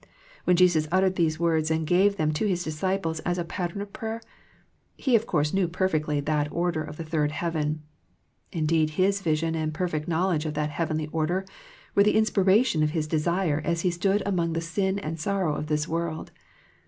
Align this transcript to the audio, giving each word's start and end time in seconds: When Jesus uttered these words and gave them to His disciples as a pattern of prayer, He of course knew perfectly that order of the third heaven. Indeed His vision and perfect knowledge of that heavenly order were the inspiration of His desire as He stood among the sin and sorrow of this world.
When 0.45 0.55
Jesus 0.55 0.87
uttered 0.91 1.15
these 1.15 1.39
words 1.39 1.69
and 1.69 1.85
gave 1.85 2.17
them 2.17 2.31
to 2.33 2.47
His 2.47 2.63
disciples 2.63 3.19
as 3.19 3.37
a 3.37 3.43
pattern 3.43 3.81
of 3.83 3.93
prayer, 3.93 4.19
He 4.97 5.15
of 5.15 5.27
course 5.27 5.53
knew 5.53 5.67
perfectly 5.67 6.19
that 6.19 6.51
order 6.51 6.83
of 6.83 6.97
the 6.97 7.03
third 7.03 7.31
heaven. 7.31 7.83
Indeed 8.51 8.89
His 8.97 9.21
vision 9.21 9.53
and 9.53 9.75
perfect 9.75 10.07
knowledge 10.07 10.47
of 10.47 10.55
that 10.55 10.71
heavenly 10.71 11.05
order 11.11 11.45
were 11.93 12.01
the 12.01 12.17
inspiration 12.17 12.81
of 12.81 12.89
His 12.89 13.05
desire 13.07 13.61
as 13.63 13.81
He 13.81 13.91
stood 13.91 14.23
among 14.25 14.53
the 14.53 14.59
sin 14.61 14.97
and 14.97 15.19
sorrow 15.19 15.53
of 15.53 15.67
this 15.67 15.87
world. 15.87 16.31